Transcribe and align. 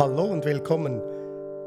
Hallo 0.00 0.24
und 0.24 0.46
willkommen. 0.46 1.02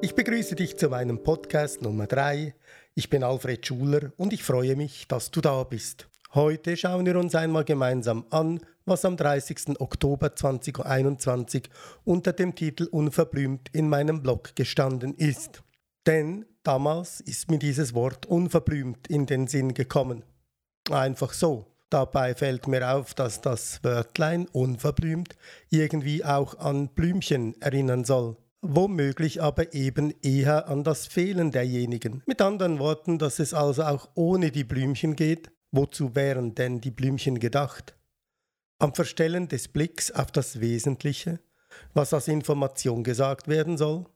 Ich 0.00 0.14
begrüße 0.14 0.54
dich 0.54 0.78
zu 0.78 0.88
meinem 0.88 1.22
Podcast 1.22 1.82
Nummer 1.82 2.06
3. 2.06 2.54
Ich 2.94 3.10
bin 3.10 3.22
Alfred 3.22 3.66
Schuler 3.66 4.12
und 4.16 4.32
ich 4.32 4.42
freue 4.42 4.76
mich, 4.76 5.06
dass 5.08 5.30
du 5.30 5.42
da 5.42 5.62
bist. 5.62 6.08
Heute 6.32 6.74
schauen 6.78 7.04
wir 7.04 7.16
uns 7.18 7.34
einmal 7.34 7.64
gemeinsam 7.64 8.24
an, 8.30 8.60
was 8.86 9.04
am 9.04 9.18
30. 9.18 9.78
Oktober 9.78 10.34
2021 10.34 11.68
unter 12.04 12.32
dem 12.32 12.54
Titel 12.54 12.84
Unverblümt 12.84 13.68
in 13.74 13.90
meinem 13.90 14.22
Blog 14.22 14.56
gestanden 14.56 15.12
ist. 15.12 15.62
Denn 16.06 16.46
damals 16.62 17.20
ist 17.20 17.50
mir 17.50 17.58
dieses 17.58 17.92
Wort 17.92 18.24
unverblümt 18.24 19.06
in 19.06 19.26
den 19.26 19.48
Sinn 19.48 19.74
gekommen. 19.74 20.24
Einfach 20.90 21.34
so. 21.34 21.73
Dabei 21.94 22.34
fällt 22.34 22.66
mir 22.66 22.92
auf, 22.92 23.14
dass 23.14 23.40
das 23.40 23.84
Wörtlein 23.84 24.48
unverblümt 24.48 25.36
irgendwie 25.70 26.24
auch 26.24 26.58
an 26.58 26.88
Blümchen 26.88 27.54
erinnern 27.62 28.04
soll. 28.04 28.36
Womöglich 28.62 29.40
aber 29.40 29.74
eben 29.74 30.12
eher 30.20 30.66
an 30.66 30.82
das 30.82 31.06
Fehlen 31.06 31.52
derjenigen. 31.52 32.24
Mit 32.26 32.42
anderen 32.42 32.80
Worten, 32.80 33.20
dass 33.20 33.38
es 33.38 33.54
also 33.54 33.84
auch 33.84 34.08
ohne 34.16 34.50
die 34.50 34.64
Blümchen 34.64 35.14
geht, 35.14 35.52
Wozu 35.70 36.16
wären 36.16 36.56
denn 36.56 36.80
die 36.80 36.90
Blümchen 36.90 37.38
gedacht? 37.38 37.96
Am 38.80 38.92
Verstellen 38.92 39.46
des 39.46 39.68
Blicks 39.68 40.10
auf 40.10 40.32
das 40.32 40.58
Wesentliche, 40.58 41.38
was 41.92 42.12
als 42.12 42.26
Information 42.26 43.04
gesagt 43.04 43.46
werden 43.46 43.76
soll? 43.76 44.06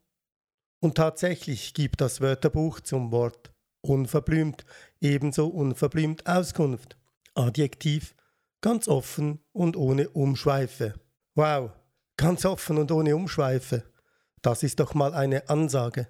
Und 0.81 0.97
tatsächlich 0.97 1.75
gibt 1.75 2.01
das 2.01 2.21
Wörterbuch 2.21 2.81
zum 2.81 3.13
Wort 3.13 3.53
unverblümt 3.81 4.65
ebenso 5.01 5.47
unverblümt 5.47 6.27
Auskunft. 6.27 6.97
Adjektiv 7.39 8.17
ganz 8.61 8.89
offen 8.89 9.39
und 9.53 9.77
ohne 9.77 10.09
Umschweife. 10.09 10.95
Wow, 11.37 11.71
ganz 12.17 12.45
offen 12.45 12.79
und 12.79 12.91
ohne 12.91 13.15
Umschweife. 13.15 13.85
Das 14.43 14.65
ist 14.65 14.81
doch 14.81 14.95
mal 14.95 15.15
eine 15.15 15.49
Ansage. 15.49 16.09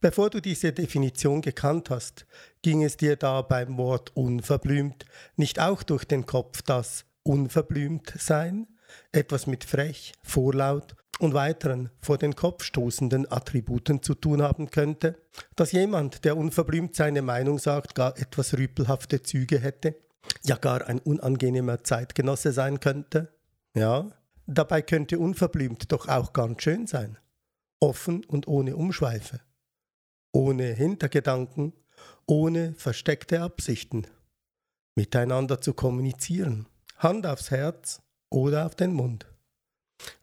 Bevor 0.00 0.30
du 0.30 0.40
diese 0.40 0.72
Definition 0.72 1.42
gekannt 1.42 1.90
hast, 1.90 2.26
ging 2.62 2.82
es 2.82 2.96
dir 2.96 3.16
da 3.16 3.42
beim 3.42 3.76
Wort 3.76 4.16
unverblümt 4.16 5.04
nicht 5.36 5.60
auch 5.60 5.82
durch 5.82 6.06
den 6.06 6.24
Kopf, 6.24 6.62
dass 6.62 7.04
unverblümt 7.22 8.14
sein 8.18 8.66
etwas 9.12 9.46
mit 9.46 9.64
frech, 9.64 10.14
vorlaut 10.22 10.96
und 11.18 11.34
weiteren 11.34 11.90
vor 12.00 12.16
den 12.16 12.34
Kopf 12.34 12.64
stoßenden 12.64 13.30
Attributen 13.30 14.02
zu 14.02 14.14
tun 14.14 14.40
haben 14.42 14.70
könnte, 14.70 15.20
dass 15.54 15.72
jemand, 15.72 16.24
der 16.24 16.36
unverblümt 16.36 16.94
seine 16.94 17.20
Meinung 17.20 17.58
sagt, 17.58 17.94
gar 17.94 18.16
etwas 18.16 18.56
rüpelhafte 18.56 19.22
Züge 19.22 19.58
hätte, 19.58 19.96
ja 20.46 20.56
gar 20.56 20.86
ein 20.86 20.98
unangenehmer 20.98 21.84
Zeitgenosse 21.84 22.52
sein 22.52 22.80
könnte? 22.80 23.32
Ja, 23.74 24.10
dabei 24.46 24.82
könnte 24.82 25.18
unverblümt 25.18 25.92
doch 25.92 26.08
auch 26.08 26.32
ganz 26.32 26.62
schön 26.62 26.86
sein, 26.86 27.18
offen 27.80 28.24
und 28.24 28.48
ohne 28.48 28.76
Umschweife 28.76 29.40
ohne 30.36 30.74
Hintergedanken, 30.74 31.72
ohne 32.26 32.74
versteckte 32.74 33.40
Absichten, 33.40 34.06
miteinander 34.94 35.62
zu 35.62 35.72
kommunizieren, 35.72 36.66
Hand 36.98 37.26
aufs 37.26 37.50
Herz 37.50 38.02
oder 38.28 38.66
auf 38.66 38.74
den 38.74 38.92
Mund. 38.92 39.26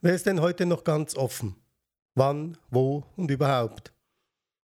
Wer 0.02 0.14
ist 0.14 0.28
denn 0.28 0.40
heute 0.40 0.68
noch 0.68 0.84
ganz 0.84 1.16
offen? 1.16 1.56
Wann, 2.16 2.58
wo 2.70 3.04
und 3.16 3.32
überhaupt? 3.32 3.92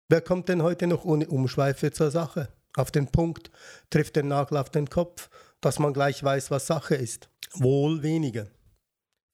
Wer 0.10 0.22
kommt 0.22 0.50
denn 0.50 0.64
heute 0.64 0.88
noch 0.88 1.06
ohne 1.06 1.28
Umschweife 1.28 1.92
zur 1.92 2.10
Sache? 2.10 2.50
Auf 2.76 2.90
den 2.90 3.12
Punkt, 3.12 3.52
trifft 3.92 4.16
den 4.16 4.30
Nagel 4.30 4.58
auf 4.58 4.72
den 4.72 4.90
Kopf, 4.90 5.30
dass 5.66 5.80
man 5.80 5.94
gleich 5.94 6.24
weiß, 6.24 6.52
was 6.52 6.68
Sache 6.68 6.96
ist. 6.96 7.30
Wohl 7.54 8.04
wenige. 8.04 8.52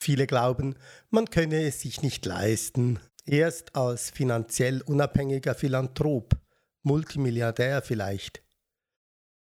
Viele 0.01 0.25
glauben, 0.25 0.75
man 1.09 1.29
könne 1.29 1.63
es 1.67 1.81
sich 1.81 2.01
nicht 2.01 2.25
leisten, 2.25 2.99
Erst 3.25 3.75
als 3.75 4.09
finanziell 4.09 4.81
unabhängiger 4.81 5.53
Philanthrop, 5.53 6.35
Multimilliardär 6.83 7.81
vielleicht. 7.81 8.43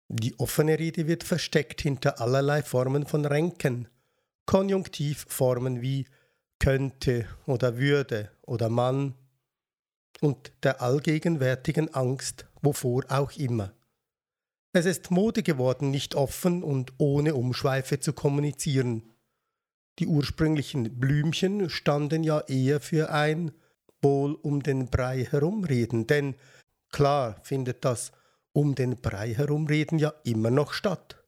Die 0.09 0.39
offene 0.39 0.79
Rede 0.79 1.07
wird 1.07 1.25
versteckt 1.25 1.83
hinter 1.83 2.21
allerlei 2.21 2.63
Formen 2.63 3.07
von 3.07 3.25
Ränken, 3.27 3.89
Konjunktivformen 4.47 5.83
wie 5.83 6.07
könnte 6.59 7.27
oder 7.45 7.77
würde 7.77 8.31
oder 8.43 8.71
Mann 8.71 9.15
und 10.21 10.53
der 10.63 10.81
allgegenwärtigen 10.81 11.93
Angst, 11.93 12.47
wovor 12.63 13.05
auch 13.09 13.33
immer. 13.33 13.76
Es 14.77 14.85
ist 14.85 15.11
Mode 15.11 15.43
geworden, 15.43 15.91
nicht 15.91 16.15
offen 16.15 16.63
und 16.63 16.93
ohne 16.99 17.35
Umschweife 17.35 17.99
zu 17.99 18.13
kommunizieren. 18.13 19.05
Die 19.99 20.07
ursprünglichen 20.07 21.01
Blümchen 21.01 21.71
standen 21.71 22.23
ja 22.23 22.41
eher 22.41 22.83
für 22.83 23.09
ein 23.09 23.53
wohl 24.03 24.35
um 24.35 24.63
den 24.63 24.91
Brei 24.91 25.25
herumreden, 25.25 26.07
denn 26.07 26.35
klar 26.93 27.41
findet 27.43 27.87
das 27.87 28.13
um 28.53 28.75
den 28.75 29.01
Brei 29.01 29.33
herumreden 29.33 29.99
ja 29.99 30.13
immer 30.25 30.51
noch 30.51 30.75
statt. 30.75 31.25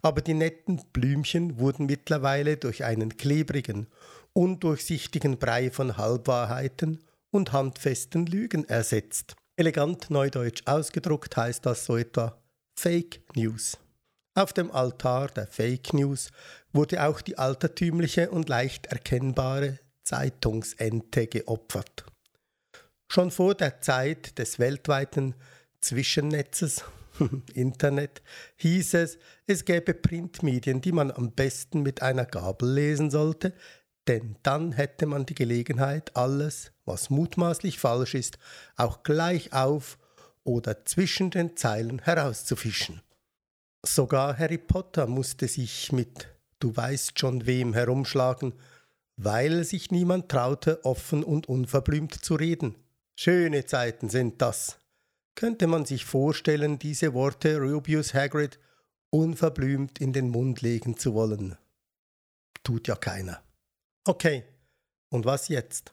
Aber 0.00 0.20
die 0.20 0.34
netten 0.34 0.80
Blümchen 0.92 1.58
wurden 1.58 1.86
mittlerweile 1.86 2.56
durch 2.56 2.84
einen 2.84 3.16
klebrigen, 3.16 3.88
undurchsichtigen 4.32 5.38
Brei 5.38 5.72
von 5.72 5.96
Halbwahrheiten 5.96 7.02
und 7.32 7.52
handfesten 7.52 8.26
Lügen 8.26 8.64
ersetzt. 8.68 9.34
Elegant 9.56 10.08
neudeutsch 10.08 10.62
ausgedruckt 10.66 11.36
heißt 11.36 11.66
das 11.66 11.84
so 11.84 11.96
etwa 11.96 12.40
Fake 12.78 13.22
News. 13.34 13.78
Auf 14.34 14.52
dem 14.52 14.70
Altar 14.70 15.28
der 15.28 15.46
Fake 15.46 15.94
News 15.94 16.30
wurde 16.74 17.02
auch 17.04 17.22
die 17.22 17.38
altertümliche 17.38 18.30
und 18.30 18.50
leicht 18.50 18.86
erkennbare 18.86 19.78
Zeitungsente 20.02 21.26
geopfert. 21.26 22.04
Schon 23.08 23.30
vor 23.30 23.54
der 23.54 23.80
Zeit 23.80 24.38
des 24.38 24.58
weltweiten 24.58 25.34
Zwischennetzes, 25.80 26.84
Internet, 27.54 28.20
hieß 28.56 28.94
es, 28.94 29.18
es 29.46 29.64
gäbe 29.64 29.94
Printmedien, 29.94 30.82
die 30.82 30.92
man 30.92 31.10
am 31.10 31.32
besten 31.32 31.82
mit 31.82 32.02
einer 32.02 32.26
Gabel 32.26 32.74
lesen 32.74 33.10
sollte, 33.10 33.54
denn 34.06 34.36
dann 34.42 34.72
hätte 34.72 35.06
man 35.06 35.24
die 35.24 35.34
Gelegenheit, 35.34 36.14
alles, 36.14 36.72
was 36.84 37.08
mutmaßlich 37.08 37.78
falsch 37.78 38.14
ist, 38.14 38.38
auch 38.76 39.02
gleich 39.02 39.54
auf 39.54 39.98
oder 40.46 40.84
zwischen 40.84 41.30
den 41.30 41.56
Zeilen 41.56 41.98
herauszufischen. 41.98 43.02
Sogar 43.84 44.38
Harry 44.38 44.58
Potter 44.58 45.06
musste 45.06 45.48
sich 45.48 45.92
mit 45.92 46.28
Du 46.58 46.74
weißt 46.74 47.18
schon 47.18 47.46
wem 47.46 47.74
herumschlagen, 47.74 48.54
weil 49.16 49.64
sich 49.64 49.90
niemand 49.90 50.30
traute, 50.30 50.84
offen 50.84 51.22
und 51.22 51.48
unverblümt 51.48 52.24
zu 52.24 52.34
reden. 52.34 52.76
Schöne 53.18 53.66
Zeiten 53.66 54.08
sind 54.08 54.40
das. 54.40 54.78
Könnte 55.34 55.66
man 55.66 55.84
sich 55.84 56.04
vorstellen, 56.04 56.78
diese 56.78 57.12
Worte 57.12 57.58
Rubius 57.58 58.14
Hagrid 58.14 58.58
unverblümt 59.10 60.00
in 60.00 60.12
den 60.12 60.30
Mund 60.30 60.62
legen 60.62 60.96
zu 60.96 61.14
wollen? 61.14 61.56
Tut 62.62 62.88
ja 62.88 62.96
keiner. 62.96 63.42
Okay, 64.06 64.44
und 65.10 65.24
was 65.24 65.48
jetzt? 65.48 65.92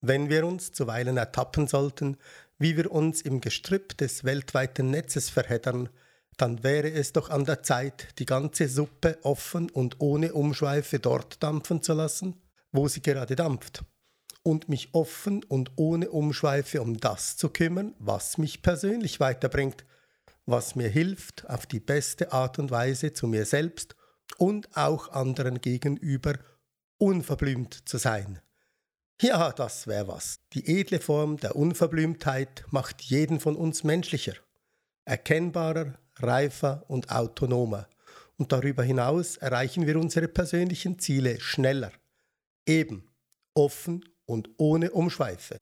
Wenn 0.00 0.28
wir 0.28 0.46
uns 0.46 0.72
zuweilen 0.72 1.16
ertappen 1.16 1.68
sollten, 1.68 2.16
wie 2.58 2.76
wir 2.76 2.90
uns 2.92 3.22
im 3.22 3.40
Gestrüpp 3.40 3.96
des 3.96 4.24
weltweiten 4.24 4.90
Netzes 4.90 5.30
verheddern, 5.30 5.88
dann 6.36 6.62
wäre 6.62 6.90
es 6.90 7.12
doch 7.12 7.30
an 7.30 7.44
der 7.44 7.62
Zeit, 7.62 8.08
die 8.18 8.26
ganze 8.26 8.68
Suppe 8.68 9.18
offen 9.22 9.70
und 9.70 10.00
ohne 10.00 10.32
Umschweife 10.32 10.98
dort 10.98 11.42
dampfen 11.42 11.82
zu 11.82 11.92
lassen 11.92 12.42
wo 12.72 12.88
sie 12.88 13.02
gerade 13.02 13.36
dampft, 13.36 13.84
und 14.42 14.68
mich 14.68 14.92
offen 14.92 15.44
und 15.44 15.70
ohne 15.76 16.10
Umschweife 16.10 16.82
um 16.82 16.98
das 16.98 17.36
zu 17.36 17.50
kümmern, 17.50 17.94
was 17.98 18.38
mich 18.38 18.62
persönlich 18.62 19.20
weiterbringt, 19.20 19.84
was 20.46 20.74
mir 20.74 20.88
hilft, 20.88 21.48
auf 21.48 21.66
die 21.66 21.78
beste 21.78 22.32
Art 22.32 22.58
und 22.58 22.70
Weise 22.72 23.12
zu 23.12 23.28
mir 23.28 23.44
selbst 23.44 23.94
und 24.38 24.76
auch 24.76 25.10
anderen 25.10 25.60
gegenüber 25.60 26.34
unverblümt 26.98 27.88
zu 27.88 27.98
sein. 27.98 28.40
Ja, 29.22 29.52
das 29.52 29.86
wäre 29.86 30.08
was. 30.08 30.40
Die 30.52 30.80
edle 30.80 30.98
Form 30.98 31.36
der 31.36 31.54
Unverblümtheit 31.54 32.64
macht 32.70 33.02
jeden 33.02 33.38
von 33.38 33.54
uns 33.54 33.84
menschlicher, 33.84 34.34
erkennbarer, 35.04 35.96
reifer 36.16 36.84
und 36.88 37.08
autonomer. 37.12 37.88
Und 38.36 38.50
darüber 38.50 38.82
hinaus 38.82 39.36
erreichen 39.36 39.86
wir 39.86 39.96
unsere 39.96 40.26
persönlichen 40.26 40.98
Ziele 40.98 41.40
schneller, 41.40 41.92
Eben, 42.66 43.08
offen 43.54 44.04
und 44.24 44.50
ohne 44.56 44.90
Umschweife. 44.90 45.58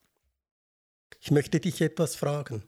Ich 1.21 1.31
möchte 1.31 1.61
dich 1.61 1.83
etwas 1.83 2.17
fragen. 2.17 2.65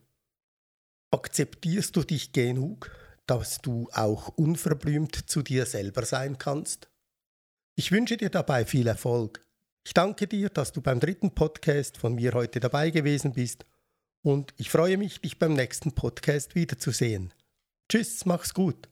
Akzeptierst 1.10 1.96
du 1.96 2.02
dich 2.02 2.32
genug, 2.32 2.90
dass 3.26 3.62
du 3.62 3.88
auch 3.92 4.28
unverblümt 4.28 5.30
zu 5.30 5.40
dir 5.40 5.64
selber 5.64 6.04
sein 6.04 6.36
kannst? 6.36 6.90
Ich 7.76 7.92
wünsche 7.92 8.18
dir 8.18 8.28
dabei 8.28 8.66
viel 8.66 8.86
Erfolg. 8.86 9.42
Ich 9.84 9.94
danke 9.94 10.26
dir, 10.28 10.48
dass 10.48 10.72
du 10.72 10.80
beim 10.80 11.00
dritten 11.00 11.34
Podcast 11.34 11.98
von 11.98 12.14
mir 12.14 12.32
heute 12.34 12.60
dabei 12.60 12.90
gewesen 12.90 13.32
bist 13.32 13.66
und 14.22 14.54
ich 14.56 14.70
freue 14.70 14.96
mich, 14.96 15.20
dich 15.20 15.38
beim 15.38 15.54
nächsten 15.54 15.92
Podcast 15.92 16.54
wiederzusehen. 16.54 17.34
Tschüss, 17.88 18.24
mach's 18.24 18.54
gut. 18.54 18.88